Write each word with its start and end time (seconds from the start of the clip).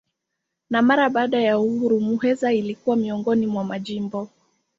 Na 0.69 0.81
mara 0.81 1.09
baada 1.09 1.41
ya 1.41 1.59
uhuru 1.59 1.99
Muheza 1.99 2.53
ilikuwa 2.53 2.95
miongoni 2.95 3.47
mwa 3.47 3.63
majimbo. 3.63 4.29